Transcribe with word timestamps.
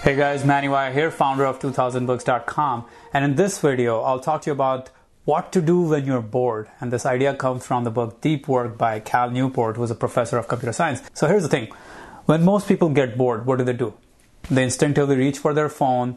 Hey 0.00 0.14
guys, 0.14 0.44
Manny 0.44 0.68
Wire 0.68 0.92
here, 0.92 1.10
founder 1.10 1.44
of 1.44 1.58
2000books.com. 1.58 2.84
And 3.12 3.24
in 3.24 3.34
this 3.34 3.58
video, 3.58 4.00
I'll 4.00 4.20
talk 4.20 4.42
to 4.42 4.50
you 4.50 4.52
about 4.52 4.90
what 5.24 5.50
to 5.50 5.60
do 5.60 5.80
when 5.80 6.06
you're 6.06 6.22
bored. 6.22 6.68
And 6.80 6.92
this 6.92 7.04
idea 7.04 7.34
comes 7.34 7.66
from 7.66 7.82
the 7.82 7.90
book 7.90 8.20
Deep 8.20 8.46
Work 8.46 8.78
by 8.78 9.00
Cal 9.00 9.28
Newport, 9.28 9.76
who's 9.76 9.90
a 9.90 9.96
professor 9.96 10.38
of 10.38 10.46
computer 10.46 10.72
science. 10.72 11.02
So 11.14 11.26
here's 11.26 11.42
the 11.42 11.48
thing 11.48 11.72
when 12.26 12.44
most 12.44 12.68
people 12.68 12.90
get 12.90 13.18
bored, 13.18 13.44
what 13.44 13.58
do 13.58 13.64
they 13.64 13.72
do? 13.72 13.92
They 14.48 14.62
instinctively 14.62 15.16
reach 15.16 15.38
for 15.38 15.52
their 15.52 15.68
phone, 15.68 16.16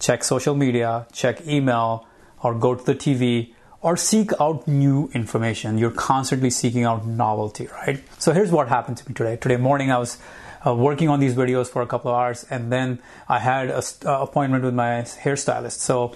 check 0.00 0.24
social 0.24 0.54
media, 0.54 1.06
check 1.12 1.46
email, 1.46 2.06
or 2.42 2.54
go 2.54 2.74
to 2.74 2.82
the 2.82 2.94
TV, 2.94 3.52
or 3.82 3.98
seek 3.98 4.32
out 4.40 4.66
new 4.66 5.10
information. 5.12 5.76
You're 5.76 5.90
constantly 5.90 6.48
seeking 6.48 6.84
out 6.84 7.06
novelty, 7.06 7.66
right? 7.66 8.02
So 8.18 8.32
here's 8.32 8.50
what 8.50 8.68
happened 8.68 8.96
to 8.96 9.08
me 9.08 9.14
today. 9.14 9.36
Today 9.36 9.58
morning, 9.58 9.92
I 9.92 9.98
was 9.98 10.16
uh, 10.66 10.74
working 10.74 11.08
on 11.08 11.20
these 11.20 11.34
videos 11.34 11.68
for 11.68 11.82
a 11.82 11.86
couple 11.86 12.10
of 12.10 12.16
hours, 12.16 12.44
and 12.50 12.72
then 12.72 12.98
I 13.28 13.38
had 13.38 13.70
an 13.70 13.82
uh, 14.04 14.20
appointment 14.20 14.64
with 14.64 14.74
my 14.74 15.02
hairstylist. 15.02 15.78
So 15.78 16.14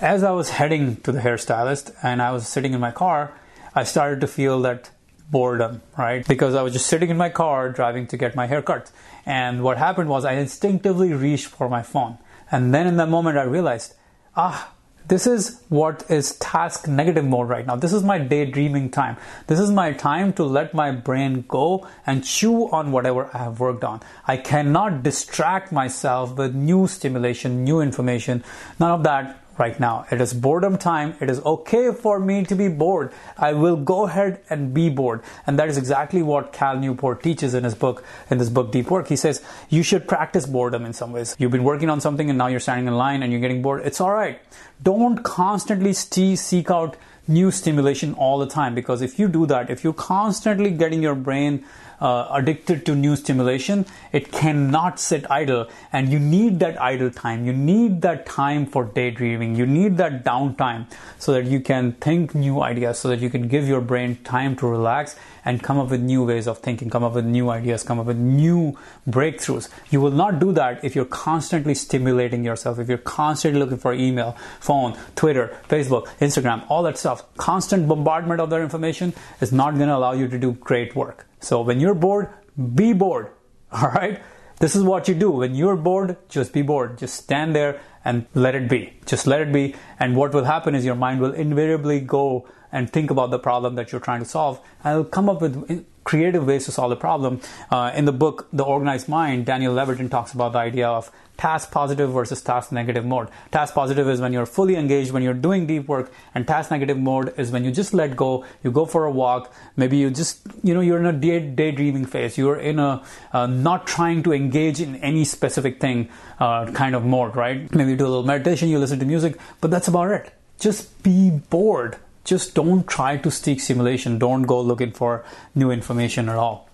as 0.00 0.24
I 0.24 0.30
was 0.30 0.50
heading 0.50 0.96
to 0.96 1.12
the 1.12 1.20
hairstylist 1.20 1.94
and 2.02 2.22
I 2.22 2.32
was 2.32 2.48
sitting 2.48 2.72
in 2.72 2.80
my 2.80 2.90
car, 2.90 3.32
I 3.74 3.84
started 3.84 4.20
to 4.22 4.26
feel 4.26 4.60
that 4.62 4.90
boredom, 5.30 5.82
right? 5.96 6.26
Because 6.26 6.54
I 6.54 6.62
was 6.62 6.72
just 6.72 6.86
sitting 6.86 7.10
in 7.10 7.16
my 7.16 7.28
car 7.28 7.70
driving 7.70 8.06
to 8.08 8.16
get 8.16 8.34
my 8.34 8.46
hair 8.46 8.62
cut. 8.62 8.90
And 9.26 9.62
what 9.62 9.78
happened 9.78 10.08
was 10.08 10.24
I 10.24 10.32
instinctively 10.32 11.12
reached 11.12 11.46
for 11.46 11.68
my 11.68 11.82
phone. 11.82 12.18
And 12.50 12.74
then 12.74 12.86
in 12.86 12.96
that 12.96 13.08
moment, 13.08 13.38
I 13.38 13.42
realized, 13.42 13.94
ah, 14.36 14.72
this 15.08 15.26
is 15.26 15.60
what 15.68 16.08
is 16.10 16.36
task 16.36 16.86
negative 16.86 17.24
mode 17.24 17.48
right 17.48 17.66
now. 17.66 17.76
This 17.76 17.92
is 17.92 18.02
my 18.02 18.18
daydreaming 18.18 18.90
time. 18.90 19.16
This 19.46 19.58
is 19.58 19.70
my 19.70 19.92
time 19.92 20.32
to 20.34 20.44
let 20.44 20.72
my 20.72 20.92
brain 20.92 21.44
go 21.48 21.88
and 22.06 22.24
chew 22.24 22.70
on 22.70 22.92
whatever 22.92 23.28
I 23.34 23.38
have 23.38 23.60
worked 23.60 23.84
on. 23.84 24.00
I 24.26 24.36
cannot 24.36 25.02
distract 25.02 25.72
myself 25.72 26.36
with 26.36 26.54
new 26.54 26.86
stimulation, 26.86 27.64
new 27.64 27.80
information. 27.80 28.44
None 28.78 28.90
of 28.92 29.02
that 29.02 29.40
right 29.60 29.78
now. 29.78 30.06
It 30.10 30.20
is 30.20 30.32
boredom 30.32 30.78
time. 30.78 31.14
It 31.20 31.30
is 31.30 31.38
okay 31.40 31.92
for 31.92 32.18
me 32.18 32.44
to 32.46 32.54
be 32.56 32.68
bored. 32.68 33.12
I 33.38 33.52
will 33.52 33.76
go 33.76 34.06
ahead 34.06 34.40
and 34.50 34.74
be 34.74 34.88
bored. 34.88 35.22
And 35.46 35.58
that 35.58 35.68
is 35.68 35.76
exactly 35.76 36.22
what 36.22 36.52
Cal 36.52 36.76
Newport 36.76 37.22
teaches 37.22 37.54
in 37.54 37.62
his 37.62 37.74
book, 37.74 38.02
in 38.30 38.38
this 38.38 38.48
book, 38.48 38.72
Deep 38.72 38.90
Work. 38.90 39.08
He 39.08 39.16
says 39.16 39.42
you 39.68 39.82
should 39.82 40.08
practice 40.08 40.46
boredom 40.46 40.84
in 40.84 40.92
some 40.92 41.12
ways. 41.12 41.36
You've 41.38 41.52
been 41.52 41.64
working 41.64 41.90
on 41.90 42.00
something 42.00 42.28
and 42.28 42.38
now 42.38 42.48
you're 42.48 42.58
standing 42.58 42.88
in 42.88 42.96
line 42.96 43.22
and 43.22 43.30
you're 43.30 43.40
getting 43.40 43.62
bored. 43.62 43.82
It's 43.84 44.00
all 44.00 44.12
right. 44.12 44.40
Don't 44.82 45.22
constantly 45.22 45.92
seek 45.92 46.70
out 46.70 46.96
new 47.30 47.50
stimulation 47.50 48.12
all 48.14 48.38
the 48.38 48.46
time 48.46 48.74
because 48.74 49.00
if 49.00 49.18
you 49.18 49.28
do 49.28 49.46
that, 49.46 49.70
if 49.70 49.84
you're 49.84 49.92
constantly 49.92 50.70
getting 50.70 51.02
your 51.02 51.14
brain 51.14 51.64
uh, 52.00 52.28
addicted 52.32 52.86
to 52.86 52.94
new 52.94 53.14
stimulation, 53.14 53.84
it 54.12 54.32
cannot 54.32 54.98
sit 54.98 55.30
idle. 55.30 55.68
And 55.92 56.10
you 56.10 56.18
need 56.18 56.58
that 56.60 56.80
idle 56.80 57.10
time. 57.10 57.44
You 57.44 57.52
need 57.52 58.02
that 58.02 58.26
time 58.26 58.66
for 58.66 58.84
daydreaming. 58.84 59.54
You 59.54 59.66
need 59.66 59.98
that 59.98 60.24
downtime 60.24 60.86
so 61.18 61.32
that 61.32 61.44
you 61.44 61.60
can 61.60 61.92
think 61.92 62.34
new 62.34 62.62
ideas, 62.62 62.98
so 62.98 63.08
that 63.08 63.20
you 63.20 63.30
can 63.30 63.48
give 63.48 63.68
your 63.68 63.80
brain 63.80 64.16
time 64.24 64.56
to 64.56 64.66
relax 64.66 65.16
and 65.44 65.62
come 65.62 65.78
up 65.78 65.90
with 65.90 66.00
new 66.00 66.24
ways 66.24 66.46
of 66.46 66.58
thinking, 66.58 66.90
come 66.90 67.02
up 67.02 67.14
with 67.14 67.24
new 67.24 67.50
ideas, 67.50 67.82
come 67.82 67.98
up 67.98 68.06
with 68.06 68.16
new 68.16 68.76
breakthroughs. 69.08 69.68
You 69.90 70.00
will 70.00 70.10
not 70.10 70.38
do 70.38 70.52
that 70.52 70.84
if 70.84 70.94
you're 70.94 71.04
constantly 71.04 71.74
stimulating 71.74 72.44
yourself, 72.44 72.78
if 72.78 72.88
you're 72.88 72.98
constantly 72.98 73.60
looking 73.60 73.78
for 73.78 73.92
email, 73.92 74.36
phone, 74.58 74.98
Twitter, 75.16 75.56
Facebook, 75.68 76.08
Instagram, 76.18 76.64
all 76.68 76.82
that 76.82 76.98
stuff. 76.98 77.19
Constant 77.36 77.88
bombardment 77.88 78.40
of 78.40 78.50
that 78.50 78.60
information 78.60 79.12
is 79.40 79.52
not 79.52 79.74
going 79.74 79.88
to 79.88 79.96
allow 79.96 80.12
you 80.12 80.28
to 80.28 80.38
do 80.38 80.52
great 80.52 80.94
work. 80.94 81.26
So 81.40 81.62
when 81.62 81.80
you're 81.80 81.94
bored, 81.94 82.28
be 82.74 82.92
bored. 82.92 83.30
All 83.72 83.88
right? 83.88 84.20
This 84.58 84.76
is 84.76 84.82
what 84.82 85.08
you 85.08 85.14
do. 85.14 85.30
When 85.30 85.54
you're 85.54 85.76
bored, 85.76 86.16
just 86.28 86.52
be 86.52 86.62
bored. 86.62 86.98
Just 86.98 87.16
stand 87.16 87.56
there 87.56 87.80
and 88.04 88.26
let 88.34 88.54
it 88.54 88.68
be. 88.68 88.92
Just 89.06 89.26
let 89.26 89.40
it 89.40 89.52
be. 89.52 89.74
And 89.98 90.16
what 90.16 90.34
will 90.34 90.44
happen 90.44 90.74
is 90.74 90.84
your 90.84 90.94
mind 90.94 91.20
will 91.20 91.32
invariably 91.32 92.00
go 92.00 92.46
and 92.72 92.90
think 92.90 93.10
about 93.10 93.30
the 93.30 93.38
problem 93.38 93.74
that 93.76 93.92
you're 93.92 94.00
trying 94.00 94.20
to 94.20 94.28
solve 94.28 94.60
and 94.84 94.92
it'll 94.92 95.04
come 95.04 95.28
up 95.28 95.40
with 95.40 95.86
creative 96.10 96.44
ways 96.44 96.64
to 96.64 96.72
solve 96.72 96.90
the 96.90 96.96
problem. 96.96 97.40
Uh, 97.70 97.92
in 97.94 98.04
the 98.04 98.12
book, 98.12 98.48
The 98.52 98.64
Organized 98.64 99.08
Mind, 99.08 99.46
Daniel 99.46 99.72
Levitin 99.72 100.10
talks 100.10 100.32
about 100.32 100.52
the 100.54 100.58
idea 100.58 100.88
of 100.88 101.08
task 101.36 101.70
positive 101.70 102.10
versus 102.10 102.42
task 102.42 102.72
negative 102.72 103.04
mode. 103.04 103.28
Task 103.52 103.74
positive 103.74 104.08
is 104.08 104.20
when 104.20 104.32
you're 104.32 104.50
fully 104.58 104.74
engaged, 104.74 105.12
when 105.12 105.22
you're 105.22 105.40
doing 105.48 105.68
deep 105.68 105.86
work, 105.86 106.12
and 106.34 106.48
task 106.48 106.72
negative 106.72 106.98
mode 106.98 107.32
is 107.38 107.52
when 107.52 107.64
you 107.64 107.70
just 107.70 107.94
let 107.94 108.16
go, 108.16 108.44
you 108.64 108.72
go 108.72 108.84
for 108.86 109.04
a 109.04 109.12
walk, 109.12 109.54
maybe 109.76 109.96
you 109.98 110.10
just, 110.10 110.40
you 110.64 110.74
know, 110.74 110.80
you're 110.80 110.98
in 110.98 111.06
a 111.06 111.12
day, 111.12 111.38
daydreaming 111.38 112.06
phase, 112.06 112.36
you're 112.36 112.58
in 112.58 112.80
a 112.80 113.04
uh, 113.32 113.46
not 113.46 113.86
trying 113.86 114.24
to 114.24 114.32
engage 114.32 114.80
in 114.80 114.96
any 114.96 115.24
specific 115.24 115.80
thing 115.80 116.08
uh, 116.40 116.66
kind 116.72 116.96
of 116.96 117.04
mode, 117.04 117.36
right? 117.36 117.72
Maybe 117.72 117.92
you 117.92 117.96
do 117.96 118.06
a 118.06 118.12
little 118.14 118.26
meditation, 118.34 118.68
you 118.68 118.80
listen 118.80 118.98
to 118.98 119.06
music, 119.06 119.38
but 119.60 119.70
that's 119.70 119.86
about 119.86 120.10
it. 120.10 120.32
Just 120.58 121.02
be 121.04 121.30
bored 121.30 121.98
just 122.24 122.54
don't 122.54 122.86
try 122.86 123.16
to 123.16 123.30
seek 123.30 123.60
simulation. 123.60 124.18
Don't 124.18 124.42
go 124.42 124.60
looking 124.60 124.92
for 124.92 125.24
new 125.54 125.70
information 125.70 126.28
at 126.28 126.36
all. 126.36 126.69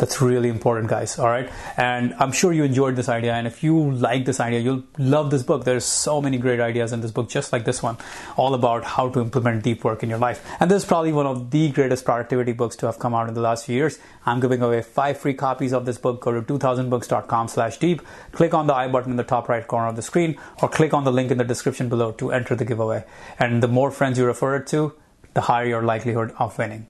That's 0.00 0.22
really 0.22 0.48
important, 0.48 0.88
guys. 0.88 1.18
All 1.18 1.28
right. 1.28 1.50
And 1.76 2.14
I'm 2.14 2.32
sure 2.32 2.54
you 2.54 2.64
enjoyed 2.64 2.96
this 2.96 3.10
idea. 3.10 3.34
And 3.34 3.46
if 3.46 3.62
you 3.62 3.90
like 3.90 4.24
this 4.24 4.40
idea, 4.40 4.60
you'll 4.60 4.84
love 4.96 5.30
this 5.30 5.42
book. 5.42 5.64
There's 5.64 5.84
so 5.84 6.22
many 6.22 6.38
great 6.38 6.58
ideas 6.58 6.94
in 6.94 7.02
this 7.02 7.10
book, 7.10 7.28
just 7.28 7.52
like 7.52 7.66
this 7.66 7.82
one, 7.82 7.98
all 8.38 8.54
about 8.54 8.82
how 8.82 9.10
to 9.10 9.20
implement 9.20 9.62
deep 9.62 9.84
work 9.84 10.02
in 10.02 10.08
your 10.08 10.18
life. 10.18 10.42
And 10.58 10.70
this 10.70 10.84
is 10.84 10.88
probably 10.88 11.12
one 11.12 11.26
of 11.26 11.50
the 11.50 11.68
greatest 11.68 12.06
productivity 12.06 12.52
books 12.52 12.76
to 12.76 12.86
have 12.86 12.98
come 12.98 13.14
out 13.14 13.28
in 13.28 13.34
the 13.34 13.42
last 13.42 13.66
few 13.66 13.76
years. 13.76 13.98
I'm 14.24 14.40
giving 14.40 14.62
away 14.62 14.80
five 14.80 15.18
free 15.18 15.34
copies 15.34 15.74
of 15.74 15.84
this 15.84 15.98
book. 15.98 16.22
Go 16.22 16.32
to 16.32 16.40
2000books.com 16.40 17.48
slash 17.48 17.76
deep. 17.76 18.00
Click 18.32 18.54
on 18.54 18.68
the 18.68 18.74
I 18.74 18.88
button 18.88 19.10
in 19.10 19.18
the 19.18 19.22
top 19.22 19.50
right 19.50 19.66
corner 19.66 19.88
of 19.88 19.96
the 19.96 20.02
screen 20.02 20.38
or 20.62 20.70
click 20.70 20.94
on 20.94 21.04
the 21.04 21.12
link 21.12 21.30
in 21.30 21.36
the 21.36 21.44
description 21.44 21.90
below 21.90 22.12
to 22.12 22.32
enter 22.32 22.54
the 22.54 22.64
giveaway. 22.64 23.04
And 23.38 23.62
the 23.62 23.68
more 23.68 23.90
friends 23.90 24.18
you 24.18 24.24
refer 24.24 24.56
it 24.56 24.66
to, 24.68 24.94
the 25.34 25.42
higher 25.42 25.66
your 25.66 25.82
likelihood 25.82 26.32
of 26.38 26.56
winning. 26.56 26.78